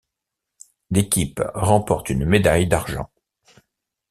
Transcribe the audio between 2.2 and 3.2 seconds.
médaille d'argent.